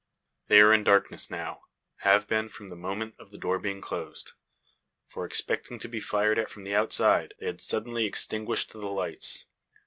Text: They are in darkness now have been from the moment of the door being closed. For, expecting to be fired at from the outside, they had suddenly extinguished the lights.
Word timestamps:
They 0.47 0.61
are 0.61 0.73
in 0.73 0.83
darkness 0.83 1.29
now 1.29 1.65
have 1.97 2.27
been 2.27 2.49
from 2.49 2.69
the 2.69 2.75
moment 2.75 3.13
of 3.19 3.29
the 3.29 3.37
door 3.37 3.59
being 3.59 3.81
closed. 3.81 4.31
For, 5.05 5.27
expecting 5.27 5.77
to 5.77 5.87
be 5.87 5.99
fired 5.99 6.39
at 6.39 6.49
from 6.49 6.63
the 6.63 6.73
outside, 6.73 7.35
they 7.39 7.45
had 7.45 7.61
suddenly 7.61 8.05
extinguished 8.07 8.71
the 8.71 8.79
lights. 8.79 9.45